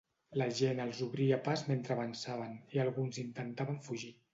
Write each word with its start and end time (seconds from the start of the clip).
La 0.41 0.45
gent 0.59 0.81
els 0.85 1.01
obria 1.09 1.39
pas 1.49 1.65
mentre 1.69 1.95
avançaven, 1.99 2.59
i 2.77 2.87
alguns 2.89 3.25
intentaven 3.29 3.85
fugir. 3.91 4.17